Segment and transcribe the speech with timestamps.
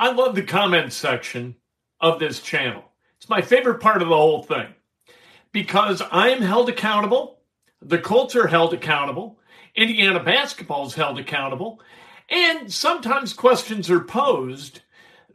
[0.00, 1.56] I love the comment section
[2.00, 2.84] of this channel.
[3.18, 4.68] It's my favorite part of the whole thing
[5.52, 7.40] because I am held accountable.
[7.82, 9.38] The Colts are held accountable.
[9.76, 11.82] Indiana basketball is held accountable.
[12.30, 14.80] And sometimes questions are posed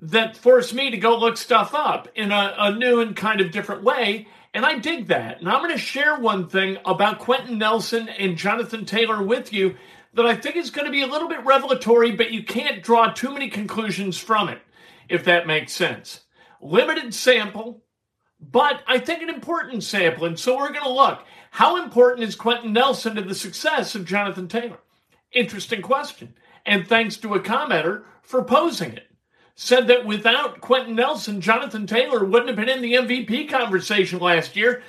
[0.02, 3.52] that force me to go look stuff up in a, a new and kind of
[3.52, 4.27] different way.
[4.52, 5.41] And I dig that.
[5.41, 9.75] And I'm going to share one thing about Quenton Nelson and Jonathan Taylor with you
[10.16, 13.11] that I think is going to be a little bit revelatory, but you can't draw
[13.11, 14.61] too many conclusions from it,
[15.09, 16.22] if that makes sense.
[16.61, 17.83] Limited sample,
[18.39, 20.25] but I think an important sample.
[20.25, 21.23] And so we're going to look.
[21.52, 24.80] How important is Quenton Nelson to the success of Jonathan Taylor?
[25.31, 26.33] Interesting question.
[26.66, 29.07] And thanks to a commenter for posing it.
[29.55, 34.55] Said that without Quenton Nelson, Jonathan Taylor wouldn't have been in the MVP conversation last
[34.55, 34.83] year.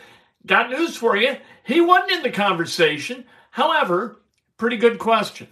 [0.44, 1.36] Got news for you.
[1.64, 3.24] He wasn't in the conversation.
[3.50, 4.18] However,
[4.58, 5.48] Pretty good question.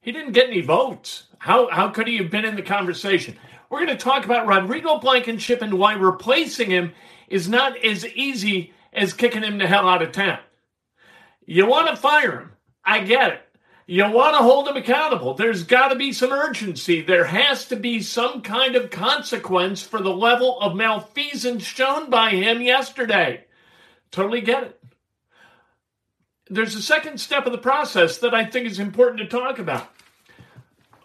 [0.00, 1.24] He didn't get any votes.
[1.38, 3.36] How, how could he have been in the conversation?
[3.68, 6.94] We're going to talk about Rodrigo Blankenship and why replacing him
[7.28, 10.38] is not as easy as kicking him the hell out of town.
[11.44, 12.52] You want to fire him.
[12.84, 13.42] I get it.
[13.86, 15.34] You want to hold him accountable.
[15.34, 17.02] There's got to be some urgency.
[17.02, 22.30] There has to be some kind of consequence for the level of malfeasance shown by
[22.30, 23.44] him yesterday.
[24.10, 24.80] Totally get it
[26.48, 29.88] there's a second step of the process that I think is important to talk about.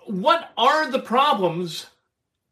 [0.06, 1.88] What are the problems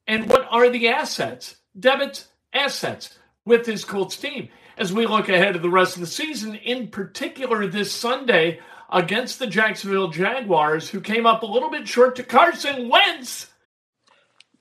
[0.07, 5.53] and what are the assets, debits, assets with this Colts team as we look ahead
[5.53, 8.59] to the rest of the season, in particular this Sunday
[8.91, 13.47] against the Jacksonville Jaguars, who came up a little bit short to Carson Wentz.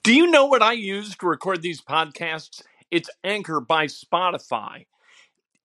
[0.02, 2.62] Do you know what I use to record these podcasts?
[2.90, 4.86] It's Anchor by Spotify.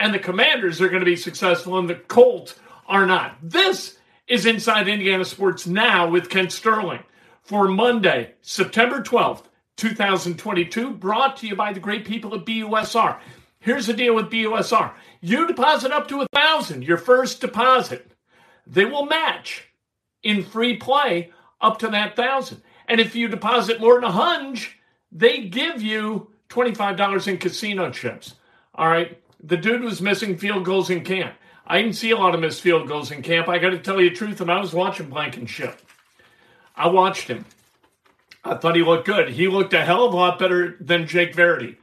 [0.00, 2.54] and the Commanders are going to be successful and the Colts
[2.88, 3.36] are not.
[3.42, 7.02] This is Inside Indiana Sports Now with Kent Sterling
[7.42, 9.44] for Monday, September 12th,
[9.76, 13.18] 2022, brought to you by the great people at BUSR.
[13.58, 14.92] Here's the deal with BUSR.
[15.20, 18.12] You deposit up to a thousand, your first deposit.
[18.66, 19.68] They will match
[20.22, 22.62] in free play up to that thousand.
[22.88, 24.78] And if you deposit more than a hunch,
[25.12, 28.36] they give you $25 in casino chips.
[28.74, 31.34] All right the dude was missing field goals in camp.
[31.66, 33.48] I didn't see a lot of missed field goals in camp.
[33.48, 35.80] I got to tell you the truth, and I was watching Blankenship.
[36.74, 37.44] I watched him.
[38.44, 39.28] I thought he looked good.
[39.28, 41.76] He looked a hell of a lot better than Jake Verity.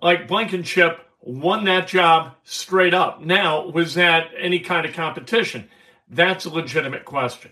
[0.00, 3.20] Like Blankenship won that job straight up.
[3.20, 5.68] Now, was that any kind of competition?
[6.08, 7.50] That's a legitimate question.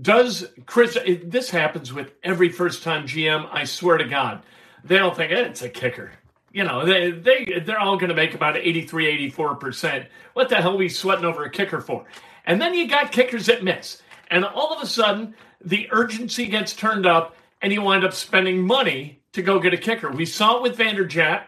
[0.00, 4.42] Does Chris, this happens with every first time GM, I swear to God.
[4.84, 6.12] They don't think eh, it's a kicker
[6.54, 10.06] you know, they, they, they're all going to make about 83, 84%.
[10.34, 12.04] What the hell are we sweating over a kicker for?
[12.46, 14.00] And then you got kickers that miss.
[14.30, 15.34] And all of a sudden,
[15.64, 19.76] the urgency gets turned up and you wind up spending money to go get a
[19.76, 20.12] kicker.
[20.12, 21.46] We saw it with Vanderjagt.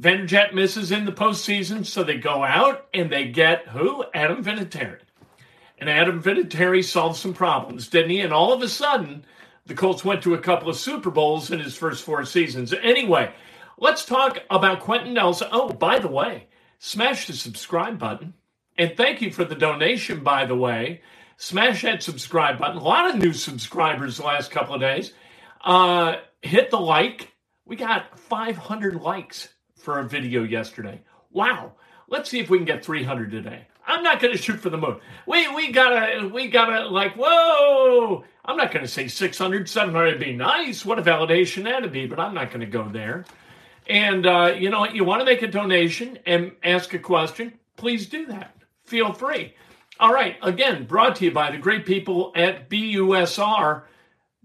[0.00, 4.04] Vanderjagt misses in the postseason, so they go out and they get who?
[4.14, 4.98] Adam Vinatieri.
[5.78, 8.20] And Adam Vinatieri solved some problems, didn't he?
[8.20, 9.24] And all of a sudden,
[9.66, 12.74] the Colts went to a couple of Super Bowls in his first four seasons.
[12.82, 13.32] Anyway,
[13.82, 15.48] Let's talk about Quenton Nelson.
[15.50, 16.48] Oh, by the way,
[16.78, 18.34] smash the subscribe button.
[18.76, 21.00] And thank you for the donation, by the way.
[21.38, 22.76] Smash that subscribe button.
[22.76, 25.14] A lot of new subscribers the last couple of days.
[25.64, 27.32] Uh, hit the like.
[27.64, 31.00] We got 500 likes for a video yesterday.
[31.30, 31.72] Wow.
[32.06, 33.66] Let's see if we can get 300 today.
[33.86, 35.00] I'm not going to shoot for the moon.
[35.26, 38.24] We we gotta we gotta like whoa.
[38.44, 40.84] I'm not going to say 600, 700 would be nice.
[40.84, 43.24] What a validation that'd be, but I'm not going to go there.
[43.88, 44.86] And uh, you know?
[44.86, 47.52] You want to make a donation and ask a question?
[47.76, 48.54] Please do that.
[48.84, 49.54] Feel free.
[49.98, 50.36] All right.
[50.42, 53.82] Again, brought to you by the great people at BUSR.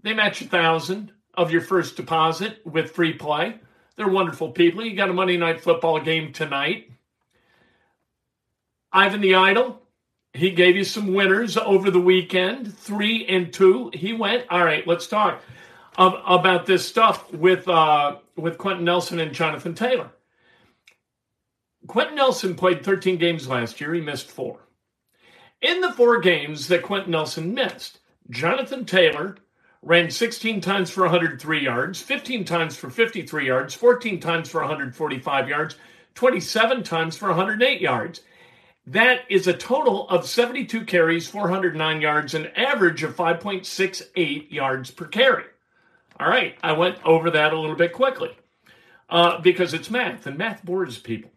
[0.02, 3.58] They match a thousand of your first deposit with free play.
[3.96, 4.84] They're wonderful people.
[4.84, 6.90] You got a Monday night football game tonight.
[8.92, 9.82] Ivan the Idol,
[10.32, 13.90] he gave you some winners over the weekend, three and two.
[13.92, 14.44] He went.
[14.50, 15.42] All right, let's talk
[15.98, 20.10] about this stuff with uh, with Quenton Nelson and Jonathan Taylor.
[21.86, 23.94] Quenton Nelson played 13 games last year.
[23.94, 24.60] He missed four.
[25.62, 28.00] In the four games that Quenton Nelson missed,
[28.30, 29.36] Jonathan Taylor
[29.82, 35.48] ran 16 times for 103 yards, 15 times for 53 yards, 14 times for 145
[35.48, 35.76] yards,
[36.14, 38.20] 27 times for 108 yards.
[38.86, 45.06] That is a total of 72 carries, 409 yards, an average of 5.68 yards per
[45.06, 45.44] carry.
[46.18, 48.30] All right, I went over that a little bit quickly
[49.10, 51.30] uh, because it's math, and math bores people.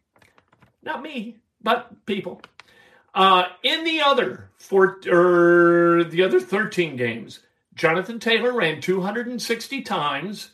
[0.81, 2.41] Not me, but people.
[3.13, 7.41] Uh, in the other four, or er, the other 13 games,
[7.75, 10.51] Jonathan Taylor ran 260 times,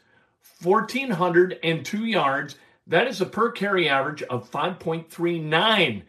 [0.63, 2.55] 1,402 yards.
[2.87, 6.03] That is a per carry average of 5.39.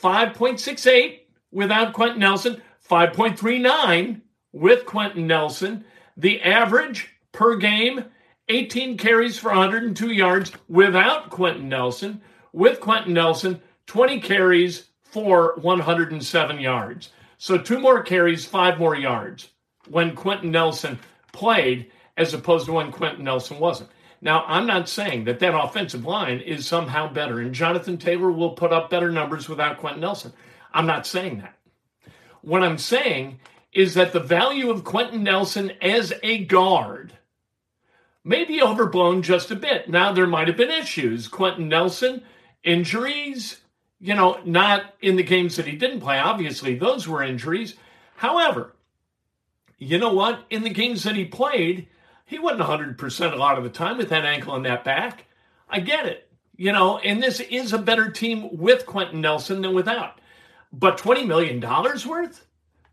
[0.00, 1.20] 5.68
[1.50, 4.20] without Quenton Nelson, 5.39
[4.52, 5.84] with Quenton Nelson.
[6.16, 8.04] The average per game,
[8.48, 12.20] 18 carries for 102 yards without Quenton Nelson.
[12.52, 17.10] With Quenton Nelson, 20 carries for 107 yards.
[17.38, 19.48] So two more carries, five more yards
[19.88, 20.98] when Quenton Nelson
[21.32, 23.90] played as opposed to when Quenton Nelson wasn't.
[24.20, 28.52] Now, I'm not saying that that offensive line is somehow better, and Jonathan Taylor will
[28.52, 30.32] put up better numbers without Quenton Nelson.
[30.72, 31.56] I'm not saying that.
[32.42, 33.40] What I'm saying
[33.72, 37.12] is that the value of Quenton Nelson as a guard
[38.24, 39.88] may be overblown just a bit.
[39.88, 41.28] Now, there might have been issues.
[41.28, 42.22] Quenton Nelson,
[42.62, 43.60] injuries,
[44.00, 46.18] you know, not in the games that he didn't play.
[46.18, 47.74] Obviously, those were injuries.
[48.16, 48.74] However,
[49.78, 50.44] you know what?
[50.50, 51.88] In the games that he played,
[52.24, 55.24] he wasn't 100% a lot of the time with that ankle and that back.
[55.68, 56.28] I get it.
[56.56, 60.20] You know, and this is a better team with Quenton Nelson than without.
[60.72, 62.46] But $20 million worth?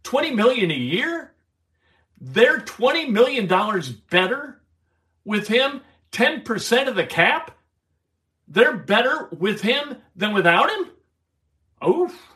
[0.04, 1.34] 20 million a year?
[2.20, 3.48] They're $20 million
[4.10, 4.59] better
[5.24, 5.82] with him?
[6.12, 7.52] 10% of the cap?
[8.48, 10.90] They're better with him than without him?
[11.88, 12.36] Oof.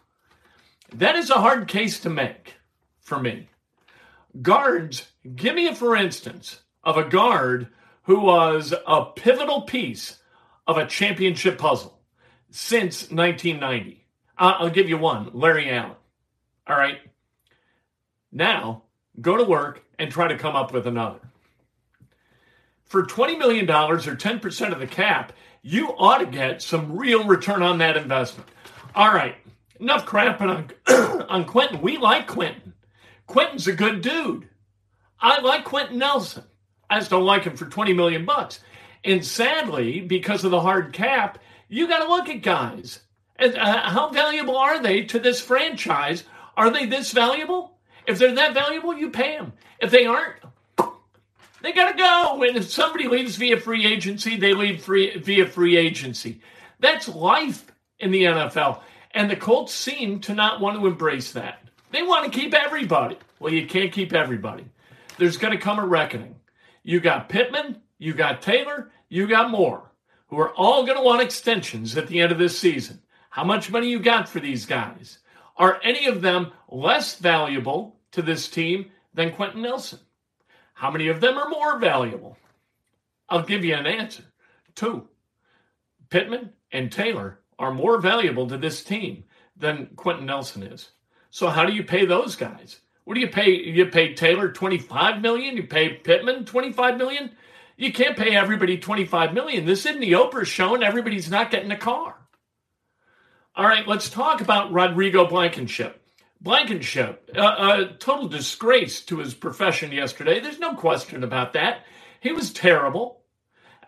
[0.93, 2.53] That is a hard case to make
[3.01, 3.49] for me.
[4.41, 7.67] Guards, give me a for instance of a guard
[8.03, 10.19] who was a pivotal piece
[10.67, 11.99] of a championship puzzle
[12.51, 14.05] since 1990.
[14.37, 15.95] I'll give you one Larry Allen.
[16.67, 16.99] All right.
[18.31, 18.83] Now,
[19.19, 21.19] go to work and try to come up with another.
[22.93, 27.63] For $20 million or 10% of the cap, you ought to get some real return
[27.63, 28.47] on that investment.
[28.93, 29.35] All right.
[29.79, 31.81] Enough crapping on, on Quenton.
[31.81, 32.75] We like Quenton.
[33.25, 34.47] Quenton's a good dude.
[35.19, 36.43] I like Quenton Nelson.
[36.87, 38.59] I just don't like him for 20 million bucks.
[39.03, 42.99] And sadly, because of the hard cap, you got to look at guys.
[43.37, 46.25] And, uh, how valuable are they to this franchise?
[46.55, 47.75] Are they this valuable?
[48.05, 49.53] If they're that valuable, you pay them.
[49.79, 50.43] If they aren't,
[51.63, 52.43] they got to go.
[52.43, 56.41] And if somebody leaves via free agency, they leave free, via free agency.
[56.79, 57.65] That's life
[57.99, 58.81] in the NFL.
[59.11, 61.59] And the Colts seem to not want to embrace that.
[61.91, 63.17] They want to keep everybody.
[63.39, 64.65] Well, you can't keep everybody.
[65.17, 66.35] There's going to come a reckoning.
[66.83, 69.89] You got Pittman, you got Taylor, you got Moore,
[70.27, 72.99] who are all going to want extensions at the end of this season.
[73.29, 75.19] How much money you got for these guys?
[75.55, 79.99] Are any of them less valuable to this team than Quenton Nelson?
[80.73, 82.37] How many of them are more valuable?
[83.29, 84.23] I'll give you an answer.
[84.75, 85.07] Two.
[86.09, 89.23] Pittman and Taylor are more valuable to this team
[89.55, 90.91] than Quenton Nelson is.
[91.29, 92.79] So how do you pay those guys?
[93.05, 93.51] What do you pay?
[93.51, 95.57] You pay Taylor 25 million?
[95.57, 97.31] You pay Pittman 25 million?
[97.75, 99.65] You can't pay everybody 25 million.
[99.65, 102.15] This isn't the Oprah show and everybody's not getting a car.
[103.55, 106.02] All right, let's talk about Rodrigo Blankenship.
[106.43, 110.39] Blankenship, a, a total disgrace to his profession yesterday.
[110.39, 111.85] There's no question about that.
[112.19, 113.21] He was terrible.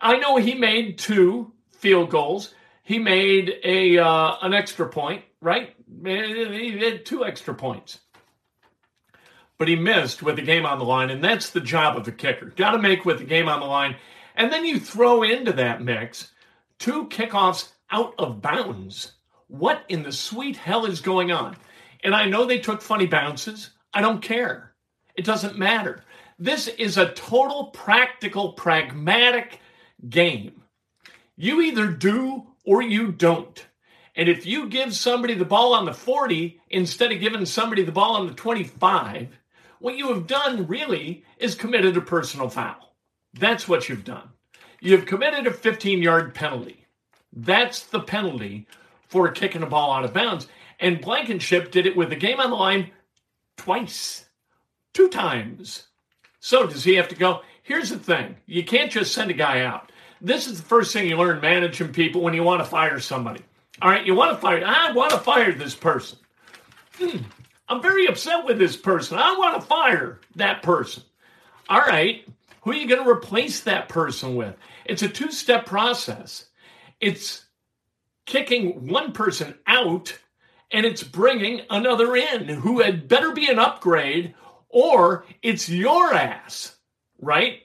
[0.00, 2.54] I know he made two field goals.
[2.82, 5.74] He made a uh, an extra point, right?
[6.04, 7.98] He had two extra points
[9.58, 12.12] but he missed with the game on the line, and that's the job of the
[12.12, 12.46] kicker.
[12.56, 13.96] Got to make with the game on the line.
[14.34, 16.30] And then you throw into that mix
[16.78, 19.12] two kickoffs out of bounds.
[19.48, 21.56] What in the sweet hell is going on?
[22.02, 23.70] And I know they took funny bounces.
[23.92, 24.74] I don't care.
[25.14, 26.04] It doesn't matter.
[26.38, 29.60] This is a total practical, pragmatic
[30.08, 30.62] game.
[31.36, 33.66] You either do or you don't.
[34.14, 37.92] And if you give somebody the ball on the 40 instead of giving somebody the
[37.92, 39.38] ball on the 25,
[39.78, 42.94] what you have done really is committed a personal foul.
[43.34, 44.30] That's what you've done.
[44.80, 46.86] You've committed a 15 yard penalty.
[47.32, 48.66] That's the penalty
[49.08, 50.48] for kicking a ball out of bounds.
[50.78, 52.90] And Blankenship did it with the game on the line
[53.56, 54.26] twice,
[54.92, 55.84] two times.
[56.40, 57.42] So does he have to go?
[57.62, 59.90] Here's the thing you can't just send a guy out.
[60.20, 63.42] This is the first thing you learn managing people when you want to fire somebody.
[63.82, 66.18] All right, you want to fire, I want to fire this person.
[66.94, 67.18] Hmm,
[67.68, 69.18] I'm very upset with this person.
[69.18, 71.02] I want to fire that person.
[71.68, 72.26] All right,
[72.62, 74.56] who are you going to replace that person with?
[74.86, 76.46] It's a two step process.
[77.00, 77.44] It's
[78.24, 80.16] kicking one person out
[80.70, 84.34] and it's bringing another in who had better be an upgrade
[84.68, 86.76] or it's your ass,
[87.20, 87.60] right?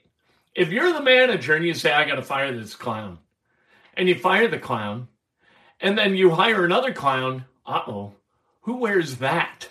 [0.56, 3.20] If you're the manager and you say, I got to fire this clown,
[3.96, 5.08] and you fire the clown,
[5.80, 8.14] and then you hire another clown, uh oh,
[8.62, 9.70] who wears that?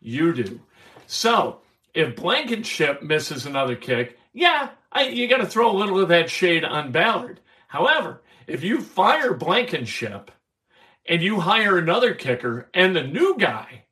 [0.00, 0.60] You do.
[1.06, 1.60] So
[1.94, 6.30] if Blankenship misses another kick, yeah, I, you got to throw a little of that
[6.30, 7.40] shade on Ballard.
[7.66, 10.30] However, if you fire Blankenship
[11.08, 13.84] and you hire another kicker and the new guy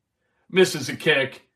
[0.49, 1.47] misses a kick,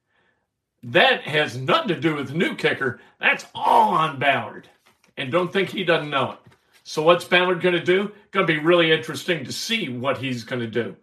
[0.84, 3.00] that has nothing to do with the new kicker.
[3.20, 4.68] That's all on Ballard.
[5.16, 6.40] And don't think he doesn't know it.
[6.84, 8.12] So, what's Ballard going to do?
[8.32, 10.96] Going to be really interesting to see what he's going to do,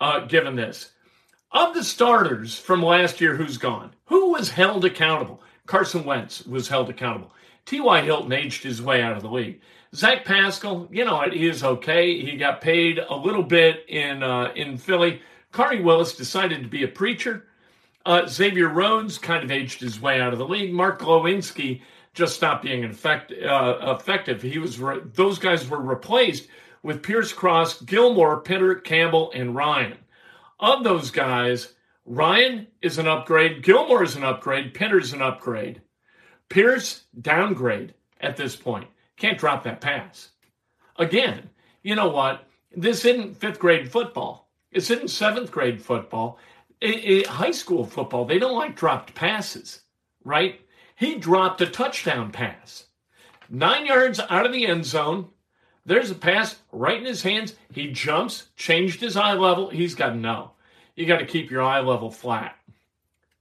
[0.00, 0.90] uh, given this.
[1.52, 3.92] Of the starters from last year, who's gone?
[4.06, 5.40] Who was held accountable?
[5.66, 7.32] Carson Wentz was held accountable.
[7.66, 8.02] T.Y.
[8.02, 9.60] Hilton aged his way out of the league.
[9.94, 12.18] Zach Pascal, you know, he is okay.
[12.20, 15.20] He got paid a little bit in uh, in Philly.
[15.52, 17.46] Khari Willis decided to be a preacher.
[18.06, 20.72] Uh, Xavier Rhodes kind of aged his way out of the league.
[20.72, 21.82] Mark Glowinski
[22.14, 24.42] just stopped being effect, uh, effective.
[24.42, 26.48] He was re- those guys were replaced
[26.82, 29.96] with Pierce Cross, Gilmore, Pinter, Campbell, and Ryan.
[30.58, 33.62] Of those guys, Ryan is an upgrade.
[33.62, 34.74] Gilmore is an upgrade.
[34.74, 35.80] Pinter's an upgrade.
[36.48, 38.88] Pierce downgrade at this point.
[39.22, 40.30] Can't drop that pass.
[40.96, 41.48] Again,
[41.84, 42.48] you know what?
[42.74, 44.48] This isn't fifth grade football.
[44.72, 46.40] It's in seventh grade football.
[46.80, 49.82] It, it, high school football, they don't like dropped passes,
[50.24, 50.60] right?
[50.96, 52.86] He dropped a touchdown pass.
[53.48, 55.28] Nine yards out of the end zone.
[55.86, 57.54] There's a pass right in his hands.
[57.72, 59.70] He jumps, changed his eye level.
[59.70, 60.50] He's got know.
[60.96, 62.56] You got to keep your eye level flat.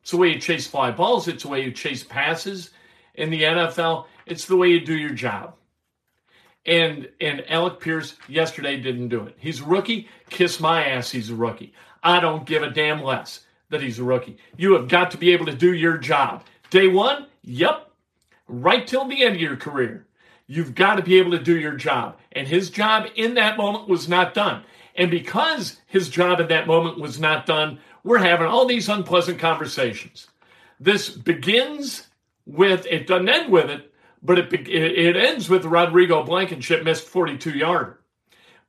[0.04, 1.28] It's the way you chase fly balls.
[1.28, 2.70] It's the way you chase passes
[3.16, 4.06] in the NFL.
[4.28, 5.56] It's the way you do your job.
[6.66, 9.36] And and Alec Pierce yesterday didn't do it.
[9.40, 10.08] He's a rookie.
[10.30, 11.74] Kiss my ass, he's a rookie.
[12.04, 14.38] I don't give a damn less that he's a rookie.
[14.58, 16.44] You have got to be able to do your job.
[16.70, 17.92] Day one, yep.
[18.48, 20.08] Right till the end of your career.
[20.48, 22.18] You've got to be able to do your job.
[22.34, 24.64] And his job in that moment was not done.
[24.96, 29.40] And because his job in that moment was not done, we're having all these unpleasant
[29.40, 30.28] conversations.
[30.80, 32.08] This begins
[32.46, 33.91] with, it doesn't end with it,
[34.22, 38.00] but it, it ends with Rodrigo Blankenship missed 42 yarder.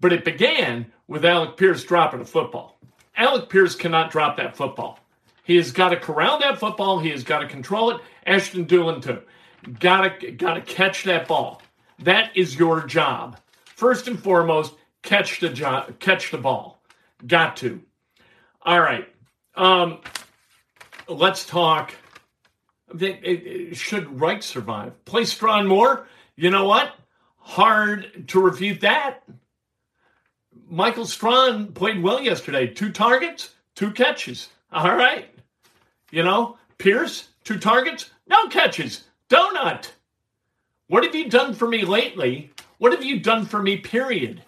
[0.01, 2.79] But it began with Alec Pierce dropping a football.
[3.17, 4.99] Alec Pierce cannot drop that football.
[5.45, 6.99] He has got to corral that football.
[6.99, 8.01] He has got to control it.
[8.27, 9.21] Ashton Dulin too.
[9.79, 11.63] Got to got to catch that ball.
[11.99, 13.39] That is your job.
[13.65, 16.83] First and foremost, catch the job, catch the ball.
[17.27, 17.81] Got to.
[18.63, 19.09] All right.
[19.55, 20.01] Um,
[21.09, 21.93] let's talk
[23.75, 25.05] should Reich survive?
[25.05, 26.07] Play Strachan more?
[26.37, 26.95] You know what?
[27.39, 29.23] Hard to refute that.
[30.69, 32.67] Michael Strachan played well yesterday.
[32.67, 34.49] Two targets, two catches.
[34.73, 35.29] All right.
[36.11, 39.05] You know, Pierce, two targets, no catches.
[39.29, 39.91] Donut.
[40.89, 42.51] What have you done for me lately?
[42.79, 44.43] What have you done for me, period?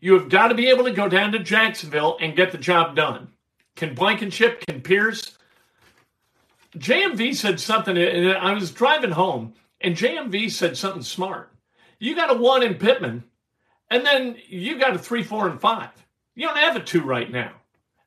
[0.00, 2.96] You have got to be able to go down to Jacksonville and get the job
[2.96, 3.28] done.
[3.76, 5.36] Can Blankenship, can Pierce,
[6.76, 11.52] JMV said something, and I was driving home, and JMV said something smart.
[11.98, 13.24] You got a one in Pittman,
[13.90, 15.90] and then you got a three, four, and five.
[16.34, 17.52] You don't have a two right now,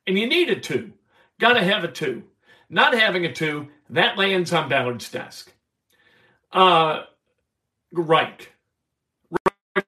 [0.06, 0.92] and you need a two.
[1.38, 2.24] Got to have a two.
[2.70, 5.52] Not having a two, that lands on Ballard's desk.
[6.50, 7.02] Uh,
[7.92, 8.50] Reich.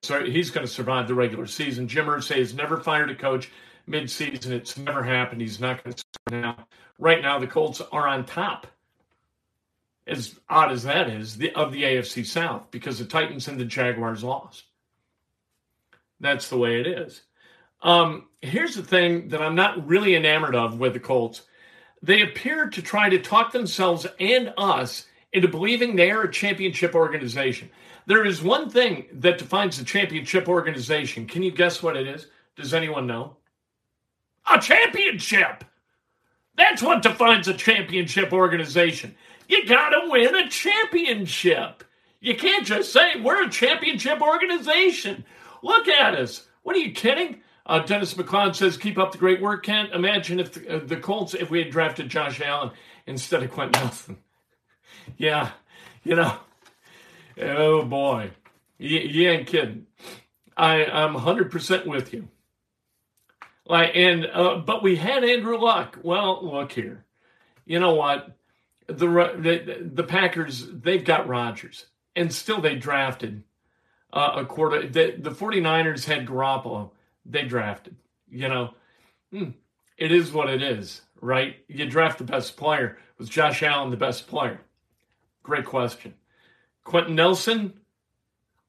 [0.03, 1.87] Sorry, he's going to survive the regular season.
[1.87, 3.49] Jim Irsay has never fired a coach
[3.89, 4.51] midseason.
[4.51, 5.41] It's never happened.
[5.41, 6.67] He's not going to now.
[6.99, 8.67] Right now, the Colts are on top.
[10.07, 13.65] as odd as that is, the, of the AFC South because the Titans and the
[13.65, 14.63] Jaguars lost.
[16.19, 17.21] That's the way it is.
[17.81, 21.43] Um, here's the thing that I'm not really enamored of with the Colts.
[22.01, 26.95] They appear to try to talk themselves and us into believing they are a championship
[26.95, 27.69] organization.
[28.07, 31.27] There is one thing that defines a championship organization.
[31.27, 32.27] Can you guess what it is?
[32.55, 33.35] Does anyone know?
[34.53, 35.63] A championship.
[36.55, 39.15] That's what defines a championship organization.
[39.47, 41.83] You got to win a championship.
[42.19, 45.23] You can't just say we're a championship organization.
[45.61, 46.47] Look at us.
[46.63, 47.41] What are you kidding?
[47.65, 49.93] Uh, Dennis McLeod says, "Keep up the great work, Kent.
[49.93, 52.71] Imagine if the, uh, the Colts, if we had drafted Josh Allen
[53.05, 54.17] instead of Quenton Nelson.
[55.17, 55.51] yeah,
[56.03, 56.37] you know,
[57.41, 58.31] oh boy,
[58.77, 59.85] you, you ain't kidding.
[60.55, 62.27] I, I'm 100 percent with you.
[63.69, 65.99] Like, and uh, but we had Andrew Luck.
[66.01, 67.05] Well, look here.
[67.65, 68.31] You know what?
[68.87, 73.43] The the, the Packers they've got Rodgers, and still they drafted
[74.13, 74.87] uh, a quarter.
[74.87, 76.91] The, the 49ers had Garoppolo.
[77.25, 77.97] They drafted.
[78.29, 78.73] You know,
[79.31, 79.49] hmm,
[79.97, 81.57] it is what it is, right?
[81.67, 82.97] You draft the best player.
[83.17, 84.61] Was Josh Allen the best player?
[85.43, 86.13] Great question.
[86.83, 87.73] Quenton Nelson.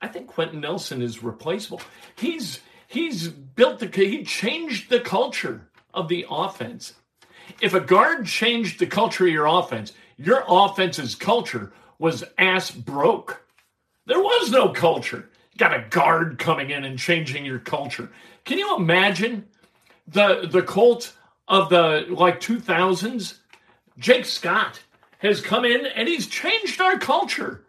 [0.00, 1.82] I think Quenton Nelson is replaceable.
[2.16, 6.94] He's he's built the he changed the culture of the offense.
[7.60, 13.44] If a guard changed the culture of your offense, your offense's culture was ass broke.
[14.06, 15.28] There was no culture.
[15.52, 18.10] You got a guard coming in and changing your culture.
[18.44, 19.46] Can you imagine
[20.08, 21.12] the the Colt
[21.46, 23.38] of the like 2000s?
[23.98, 24.80] Jake Scott
[25.18, 27.64] has come in and he's changed our culture.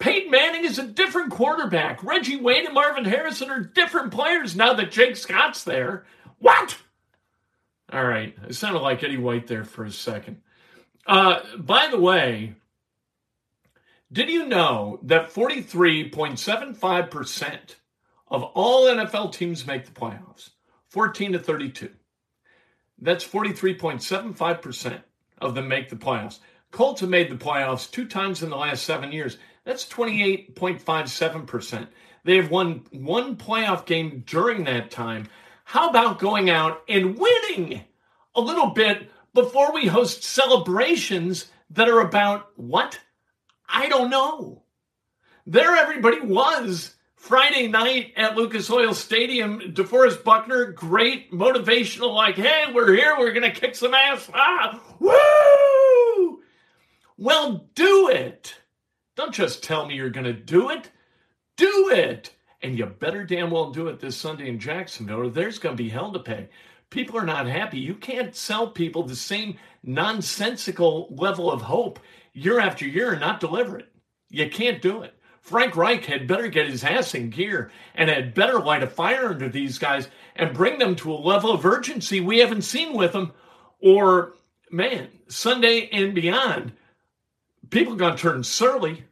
[0.00, 2.02] Peyton Manning is a different quarterback.
[2.02, 6.06] Reggie Wayne and Marvin Harrison are different players now that Jake Scott's there.
[6.38, 6.78] What?
[7.92, 8.34] All right.
[8.48, 10.40] It sounded like Eddie White there for a second.
[11.06, 12.54] Uh, by the way,
[14.10, 17.58] did you know that 43.75%
[18.28, 20.48] of all NFL teams make the playoffs?
[20.88, 21.90] 14 to 32.
[23.02, 25.02] That's 43.75%
[25.38, 26.38] of them make the playoffs.
[26.70, 29.38] Colts have made the playoffs two times in the last seven years.
[29.64, 31.88] That's 28.57%.
[32.24, 35.28] They have won one playoff game during that time.
[35.64, 37.84] How about going out and winning
[38.34, 42.98] a little bit before we host celebrations that are about what?
[43.68, 44.64] I don't know.
[45.46, 49.60] There, everybody was Friday night at Lucas Oil Stadium.
[49.60, 54.28] DeForest Buckner, great motivational, like, hey, we're here, we're going to kick some ass.
[54.34, 56.40] Ah, woo!
[57.16, 58.54] Well, do it.
[59.16, 60.90] Don't just tell me you're going to do it.
[61.56, 62.34] Do it.
[62.62, 65.82] And you better damn well do it this Sunday in Jacksonville, or there's going to
[65.82, 66.48] be hell to pay.
[66.90, 67.78] People are not happy.
[67.78, 72.00] You can't sell people the same nonsensical level of hope
[72.32, 73.88] year after year and not deliver it.
[74.28, 75.14] You can't do it.
[75.40, 79.28] Frank Reich had better get his ass in gear and had better light a fire
[79.28, 83.12] under these guys and bring them to a level of urgency we haven't seen with
[83.12, 83.32] them.
[83.80, 84.34] Or,
[84.70, 86.72] man, Sunday and beyond,
[87.70, 89.04] people are going to turn surly.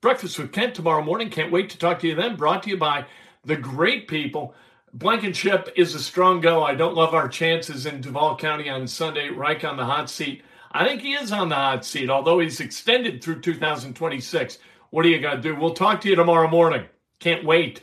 [0.00, 1.28] Breakfast with Kent tomorrow morning.
[1.30, 2.36] Can't wait to talk to you then.
[2.36, 3.04] Brought to you by
[3.44, 4.54] the great people.
[4.92, 6.62] Blankenship is a strong go.
[6.62, 9.28] I don't love our chances in Duval County on Sunday.
[9.28, 10.42] Reich on the hot seat.
[10.72, 14.58] I think he is on the hot seat, although he's extended through 2026.
[14.90, 15.56] What are you going to do?
[15.56, 16.86] We'll talk to you tomorrow morning.
[17.18, 17.82] Can't wait.